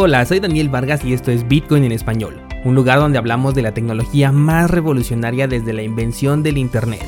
[0.00, 3.62] Hola, soy Daniel Vargas y esto es Bitcoin en español, un lugar donde hablamos de
[3.62, 7.02] la tecnología más revolucionaria desde la invención del Internet.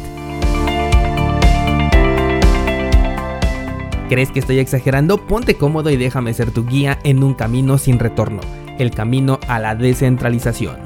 [4.08, 5.24] ¿Crees que estoy exagerando?
[5.24, 8.40] Ponte cómodo y déjame ser tu guía en un camino sin retorno,
[8.80, 10.76] el camino a la descentralización.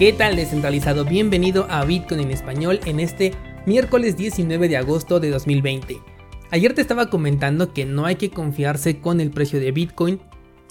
[0.00, 1.04] ¿Qué tal descentralizado?
[1.04, 3.34] Bienvenido a Bitcoin en español en este
[3.66, 6.09] miércoles 19 de agosto de 2020.
[6.52, 10.20] Ayer te estaba comentando que no hay que confiarse con el precio de Bitcoin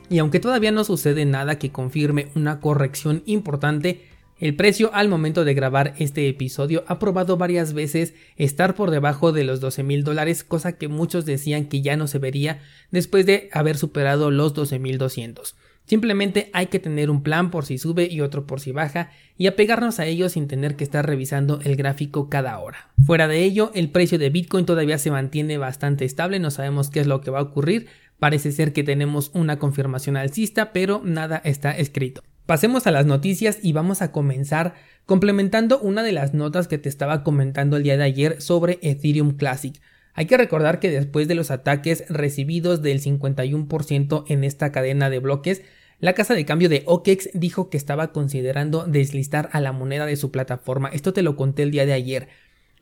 [0.09, 4.05] y aunque todavía no sucede nada que confirme una corrección importante,
[4.39, 9.31] el precio al momento de grabar este episodio ha probado varias veces estar por debajo
[9.31, 12.59] de los 12 mil dólares, cosa que muchos decían que ya no se vería
[12.91, 15.55] después de haber superado los 12 mil 200.
[15.89, 19.47] Simplemente hay que tener un plan por si sube y otro por si baja y
[19.47, 22.91] apegarnos a ello sin tener que estar revisando el gráfico cada hora.
[23.03, 26.99] Fuera de ello, el precio de Bitcoin todavía se mantiene bastante estable, no sabemos qué
[26.99, 27.87] es lo que va a ocurrir,
[28.19, 32.21] parece ser que tenemos una confirmación alcista, pero nada está escrito.
[32.45, 34.75] Pasemos a las noticias y vamos a comenzar
[35.07, 39.37] complementando una de las notas que te estaba comentando el día de ayer sobre Ethereum
[39.37, 39.81] Classic.
[40.13, 45.17] Hay que recordar que después de los ataques recibidos del 51% en esta cadena de
[45.17, 45.63] bloques,
[45.99, 50.15] la casa de cambio de OKEX dijo que estaba considerando deslistar a la moneda de
[50.15, 50.89] su plataforma.
[50.89, 52.29] Esto te lo conté el día de ayer.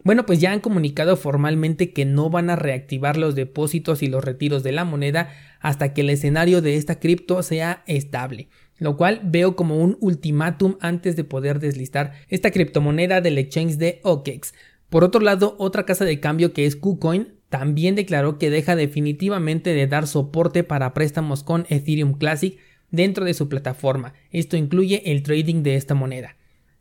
[0.04, 4.24] Bueno, pues ya han comunicado formalmente que no van a reactivar los depósitos y los
[4.24, 9.22] retiros de la moneda hasta que el escenario de esta cripto sea estable, lo cual
[9.24, 14.54] veo como un ultimátum antes de poder deslistar esta criptomoneda del exchange de OKEX.
[14.90, 19.74] Por otro lado, otra casa de cambio que es KuCoin también declaró que deja definitivamente
[19.74, 22.60] de dar soporte para préstamos con Ethereum Classic
[22.92, 24.14] dentro de su plataforma.
[24.32, 26.36] Esto incluye el trading de esta moneda.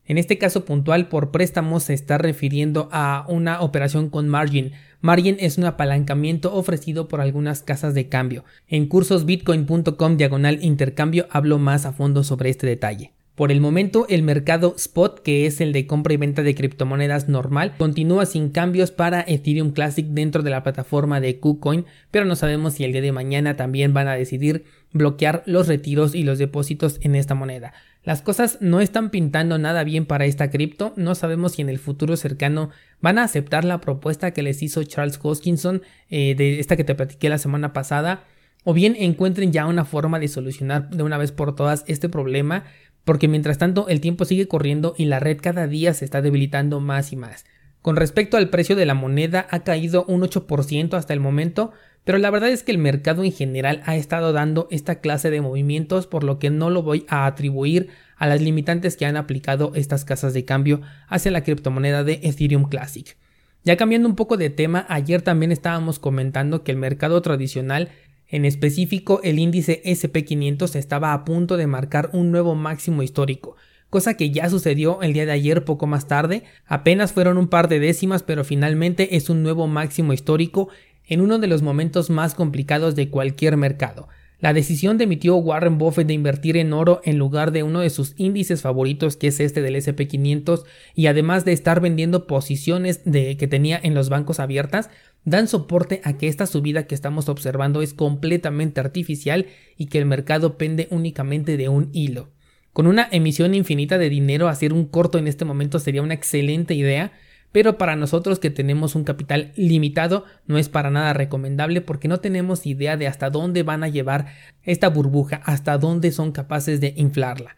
[0.07, 4.73] En este caso puntual por préstamos se está refiriendo a una operación con margin.
[5.01, 8.45] Margin es un apalancamiento ofrecido por algunas casas de cambio.
[8.69, 13.16] En cursosbitcoin.com diagonal intercambio hablo más a fondo sobre este detalle.
[13.37, 17.29] Por el momento, el mercado spot, que es el de compra y venta de criptomonedas
[17.29, 22.35] normal, continúa sin cambios para Ethereum Classic dentro de la plataforma de KuCoin, pero no
[22.35, 26.39] sabemos si el día de mañana también van a decidir bloquear los retiros y los
[26.39, 27.75] depósitos en esta moneda.
[28.05, 31.79] Las cosas no están pintando nada bien para esta cripto, no sabemos si en el
[31.79, 32.71] futuro cercano
[33.03, 36.95] van a aceptar la propuesta que les hizo Charles Hoskinson eh, de esta que te
[36.95, 38.25] platiqué la semana pasada,
[38.65, 42.65] o bien encuentren ya una forma de solucionar de una vez por todas este problema
[43.07, 46.81] porque mientras tanto el tiempo sigue corriendo y la red cada día se está debilitando
[46.81, 47.47] más y más.
[47.81, 51.71] Con respecto al precio de la moneda ha caído un 8% hasta el momento,
[52.03, 55.41] pero la verdad es que el mercado en general ha estado dando esta clase de
[55.41, 59.71] movimientos por lo que no lo voy a atribuir a las limitantes que han aplicado
[59.77, 63.17] estas casas de cambio hacia la criptomoneda de Ethereum Classic.
[63.63, 67.91] Ya cambiando un poco de tema, ayer también estábamos comentando que el mercado tradicional
[68.29, 73.57] en específico, el índice SP500 estaba a punto de marcar un nuevo máximo histórico,
[73.91, 77.69] cosa que ya sucedió el día de ayer poco más tarde, apenas fueron un par
[77.69, 80.69] de décimas, pero finalmente es un nuevo máximo histórico
[81.07, 84.09] en uno de los momentos más complicados de cualquier mercado.
[84.39, 87.81] La decisión de mi tío Warren Buffett de invertir en oro en lugar de uno
[87.81, 90.65] de sus índices favoritos que es este del SP500
[90.95, 94.91] y además de estar vendiendo posiciones de, que tenía en los bancos abiertas
[95.25, 99.47] dan soporte a que esta subida que estamos observando es completamente artificial
[99.79, 102.29] y que el mercado pende únicamente de un hilo.
[102.75, 106.75] Con una emisión infinita de dinero hacer un corto en este momento sería una excelente
[106.75, 107.13] idea
[107.57, 112.21] pero para nosotros que tenemos un capital limitado no es para nada recomendable porque no
[112.21, 114.27] tenemos idea de hasta dónde van a llevar
[114.63, 117.57] esta burbuja, hasta dónde son capaces de inflarla.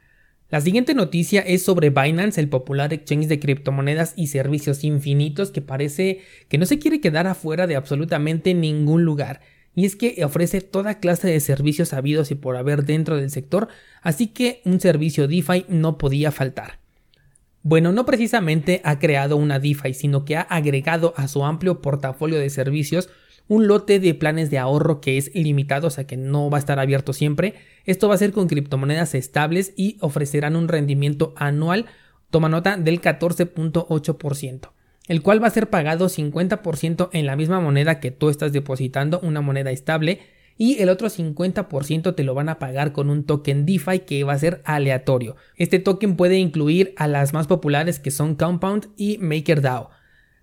[0.51, 5.63] La siguiente noticia es sobre Binance, el popular exchange de criptomonedas y servicios infinitos que
[5.63, 9.41] parece que no se quiere quedar afuera de absolutamente ningún lugar.
[9.75, 13.67] Y es que ofrece toda clase de servicios habidos y por haber dentro del sector,
[14.01, 16.79] así que un servicio DeFi no podía faltar.
[17.63, 22.39] Bueno, no precisamente ha creado una DeFi, sino que ha agregado a su amplio portafolio
[22.39, 23.11] de servicios
[23.49, 26.61] un lote de planes de ahorro que es ilimitado, o sea que no va a
[26.61, 27.55] estar abierto siempre.
[27.85, 31.87] Esto va a ser con criptomonedas estables y ofrecerán un rendimiento anual,
[32.31, 34.71] toma nota, del 14.8%,
[35.09, 39.19] el cual va a ser pagado 50% en la misma moneda que tú estás depositando,
[39.21, 40.21] una moneda estable,
[40.59, 44.33] y el otro 50% te lo van a pagar con un token DeFi que va
[44.33, 45.37] a ser aleatorio.
[45.57, 49.91] Este token puede incluir a las más populares que son Compound y MakerDAO.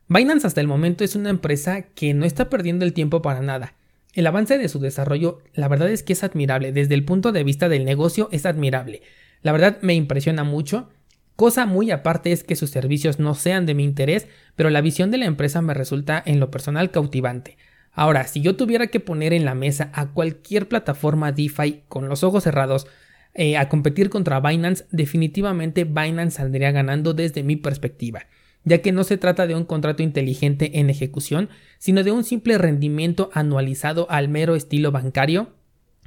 [0.07, 3.73] Binance hasta el momento es una empresa que no está perdiendo el tiempo para nada.
[4.13, 7.43] El avance de su desarrollo, la verdad es que es admirable, desde el punto de
[7.43, 9.01] vista del negocio es admirable.
[9.41, 10.89] La verdad me impresiona mucho.
[11.35, 15.11] Cosa muy aparte es que sus servicios no sean de mi interés, pero la visión
[15.11, 17.57] de la empresa me resulta en lo personal cautivante.
[17.95, 22.23] Ahora, si yo tuviera que poner en la mesa a cualquier plataforma DeFi con los
[22.23, 22.87] ojos cerrados
[23.33, 28.27] eh, a competir contra Binance, definitivamente Binance saldría ganando desde mi perspectiva,
[28.65, 32.57] ya que no se trata de un contrato inteligente en ejecución, sino de un simple
[32.57, 35.53] rendimiento anualizado al mero estilo bancario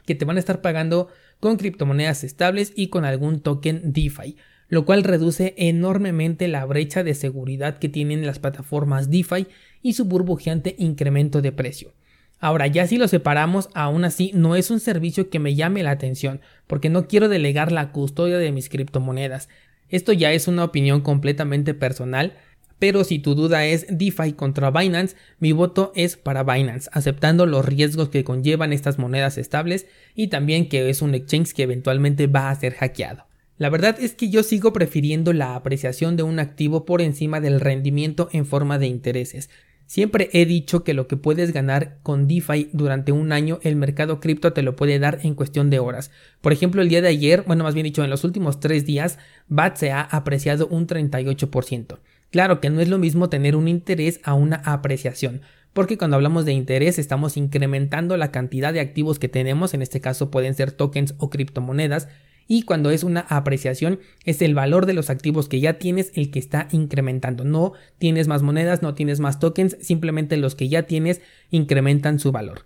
[0.04, 1.08] que te van a estar pagando
[1.40, 4.36] con criptomonedas estables y con algún token DeFi,
[4.68, 9.46] lo cual reduce enormemente la brecha de seguridad que tienen las plataformas DeFi
[9.82, 11.92] y su burbujeante incremento de precio.
[12.40, 15.90] Ahora, ya si lo separamos, aún así no es un servicio que me llame la
[15.90, 19.48] atención, porque no quiero delegar la custodia de mis criptomonedas.
[19.88, 22.34] Esto ya es una opinión completamente personal,
[22.78, 27.64] pero si tu duda es DeFi contra Binance, mi voto es para Binance, aceptando los
[27.64, 32.50] riesgos que conllevan estas monedas estables y también que es un exchange que eventualmente va
[32.50, 33.26] a ser hackeado.
[33.56, 37.58] La verdad es que yo sigo prefiriendo la apreciación de un activo por encima del
[37.58, 39.50] rendimiento en forma de intereses.
[39.88, 44.20] Siempre he dicho que lo que puedes ganar con DeFi durante un año, el mercado
[44.20, 46.10] cripto te lo puede dar en cuestión de horas.
[46.42, 49.18] Por ejemplo, el día de ayer, bueno, más bien dicho, en los últimos tres días,
[49.48, 52.00] BAT se ha apreciado un 38%.
[52.30, 55.40] Claro que no es lo mismo tener un interés a una apreciación,
[55.72, 60.02] porque cuando hablamos de interés estamos incrementando la cantidad de activos que tenemos, en este
[60.02, 62.08] caso pueden ser tokens o criptomonedas,
[62.48, 66.30] y cuando es una apreciación es el valor de los activos que ya tienes el
[66.30, 67.44] que está incrementando.
[67.44, 72.32] No tienes más monedas, no tienes más tokens, simplemente los que ya tienes incrementan su
[72.32, 72.64] valor.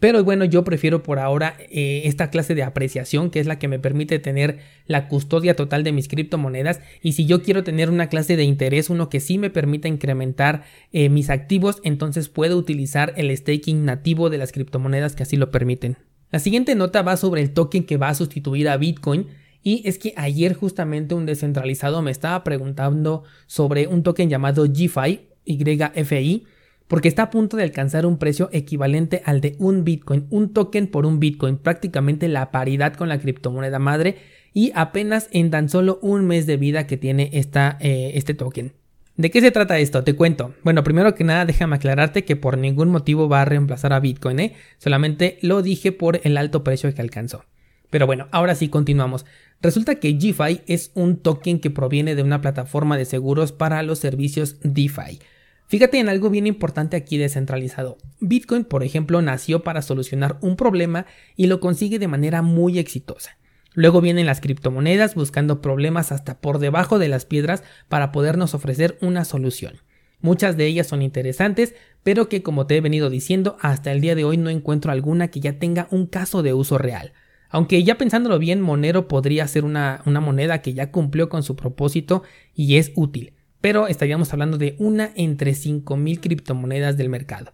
[0.00, 3.68] Pero bueno, yo prefiero por ahora eh, esta clase de apreciación que es la que
[3.68, 8.08] me permite tener la custodia total de mis criptomonedas y si yo quiero tener una
[8.08, 10.62] clase de interés, uno que sí me permita incrementar
[10.92, 15.50] eh, mis activos, entonces puedo utilizar el staking nativo de las criptomonedas que así lo
[15.50, 15.98] permiten.
[16.32, 19.26] La siguiente nota va sobre el token que va a sustituir a Bitcoin
[19.62, 25.20] y es que ayer justamente un descentralizado me estaba preguntando sobre un token llamado GFI,
[25.44, 26.44] YFI,
[26.88, 30.86] porque está a punto de alcanzar un precio equivalente al de un Bitcoin, un token
[30.86, 34.16] por un Bitcoin, prácticamente la paridad con la criptomoneda madre
[34.54, 38.72] y apenas en tan solo un mes de vida que tiene esta, eh, este token.
[39.22, 40.02] ¿De qué se trata esto?
[40.02, 40.52] Te cuento.
[40.64, 44.40] Bueno, primero que nada, déjame aclararte que por ningún motivo va a reemplazar a Bitcoin,
[44.40, 44.56] ¿eh?
[44.78, 47.44] Solamente lo dije por el alto precio que alcanzó.
[47.88, 49.24] Pero bueno, ahora sí continuamos.
[49.60, 54.00] Resulta que GFI es un token que proviene de una plataforma de seguros para los
[54.00, 55.20] servicios DeFi.
[55.68, 57.98] Fíjate en algo bien importante aquí descentralizado.
[58.18, 63.38] Bitcoin, por ejemplo, nació para solucionar un problema y lo consigue de manera muy exitosa.
[63.74, 68.98] Luego vienen las criptomonedas buscando problemas hasta por debajo de las piedras para podernos ofrecer
[69.00, 69.78] una solución.
[70.20, 74.14] Muchas de ellas son interesantes, pero que como te he venido diciendo, hasta el día
[74.14, 77.12] de hoy no encuentro alguna que ya tenga un caso de uso real.
[77.48, 81.56] Aunque ya pensándolo bien, Monero podría ser una, una moneda que ya cumplió con su
[81.56, 82.22] propósito
[82.54, 87.52] y es útil, pero estaríamos hablando de una entre 5.000 criptomonedas del mercado.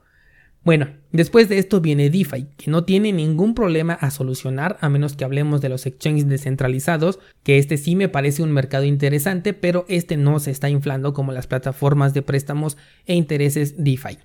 [0.64, 5.16] Bueno, después de esto viene DeFi, que no tiene ningún problema a solucionar a menos
[5.16, 9.87] que hablemos de los exchanges descentralizados, que este sí me parece un mercado interesante, pero
[9.88, 12.76] este no se está inflando como las plataformas de préstamos
[13.06, 14.19] e intereses DeFi.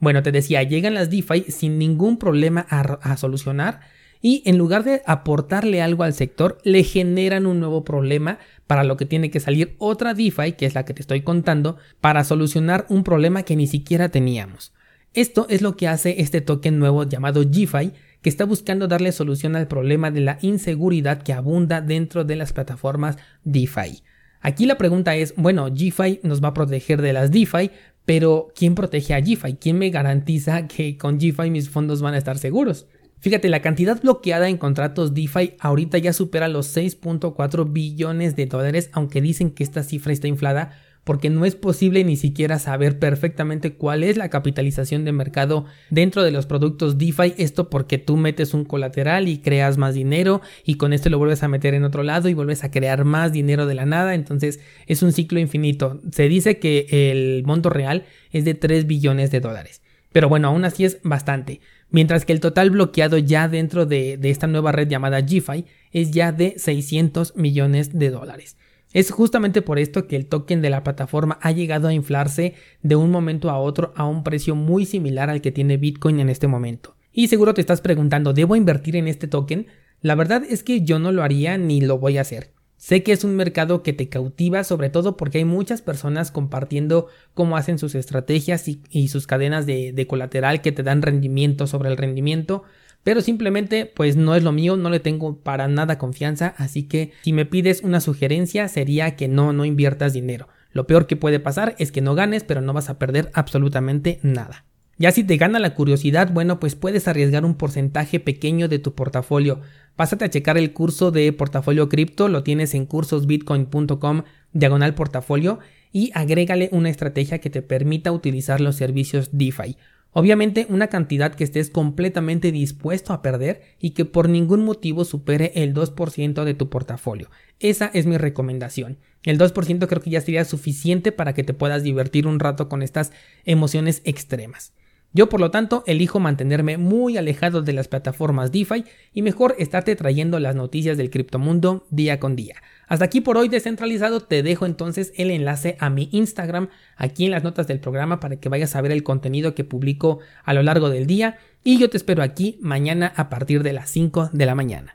[0.00, 3.80] Bueno, te decía, llegan las DeFi sin ningún problema a, solucionar
[4.20, 8.96] y en lugar de aportarle algo al sector, le generan un nuevo problema para lo
[8.96, 12.86] que tiene que salir otra DeFi, que es la que te estoy contando, para solucionar
[12.88, 14.72] un problema que ni siquiera teníamos.
[15.14, 19.54] Esto es lo que hace este token nuevo llamado GFI, que está buscando darle solución
[19.54, 24.02] al problema de la inseguridad que abunda dentro de las plataformas DeFi.
[24.40, 27.70] Aquí la pregunta es, bueno, GFI nos va a proteger de las DeFi,
[28.04, 29.54] pero ¿quién protege a GFI?
[29.60, 32.88] ¿Quién me garantiza que con GFI mis fondos van a estar seguros?
[33.20, 38.90] Fíjate, la cantidad bloqueada en contratos DeFi ahorita ya supera los 6.4 billones de dólares,
[38.92, 40.72] aunque dicen que esta cifra está inflada
[41.04, 46.22] porque no es posible ni siquiera saber perfectamente cuál es la capitalización de mercado dentro
[46.22, 47.34] de los productos DeFi.
[47.36, 51.42] Esto porque tú metes un colateral y creas más dinero y con esto lo vuelves
[51.42, 54.14] a meter en otro lado y vuelves a crear más dinero de la nada.
[54.14, 56.00] Entonces es un ciclo infinito.
[56.10, 59.82] Se dice que el monto real es de 3 billones de dólares.
[60.14, 61.60] Pero bueno, aún así es bastante.
[61.90, 66.32] Mientras que el total bloqueado ya dentro de, esta nueva red llamada GFI es ya
[66.32, 68.56] de 600 millones de dólares.
[68.94, 72.94] Es justamente por esto que el token de la plataforma ha llegado a inflarse de
[72.94, 76.46] un momento a otro a un precio muy similar al que tiene Bitcoin en este
[76.46, 76.94] momento.
[77.12, 79.66] Y seguro te estás preguntando, ¿debo invertir en este token?
[80.00, 82.52] La verdad es que yo no lo haría ni lo voy a hacer.
[82.76, 87.08] Sé que es un mercado que te cautiva, sobre todo porque hay muchas personas compartiendo
[87.32, 91.88] cómo hacen sus estrategias y, sus cadenas de, de, colateral que te dan rendimiento sobre
[91.88, 92.62] el rendimiento,
[93.04, 97.12] pero simplemente pues no es lo mío, no le tengo para nada confianza, así que
[97.22, 100.48] si me pides una sugerencia sería que no, no inviertas dinero.
[100.72, 104.18] Lo peor que puede pasar es que no ganes, pero no vas a perder absolutamente
[104.22, 104.64] nada.
[104.96, 108.94] Ya si te gana la curiosidad, bueno, pues puedes arriesgar un porcentaje pequeño de tu
[108.94, 109.60] portafolio.
[109.96, 115.58] Pásate a checar el curso de portafolio cripto, lo tienes en cursosbitcoin.com diagonal portafolio
[115.92, 119.76] y agrégale una estrategia que te permita utilizar los servicios DeFi.
[120.16, 125.50] Obviamente una cantidad que estés completamente dispuesto a perder y que por ningún motivo supere
[125.56, 127.30] el 2% de tu portafolio.
[127.58, 128.98] Esa es mi recomendación.
[129.24, 132.80] El 2% creo que ya sería suficiente para que te puedas divertir un rato con
[132.80, 133.10] estas
[133.44, 134.72] emociones extremas.
[135.16, 139.94] Yo por lo tanto elijo mantenerme muy alejado de las plataformas DeFi y mejor estarte
[139.94, 142.56] trayendo las noticias del criptomundo día con día.
[142.88, 147.30] Hasta aquí por hoy descentralizado, te dejo entonces el enlace a mi Instagram aquí en
[147.30, 150.64] las notas del programa para que vayas a ver el contenido que publico a lo
[150.64, 154.46] largo del día y yo te espero aquí mañana a partir de las 5 de
[154.46, 154.92] la mañana.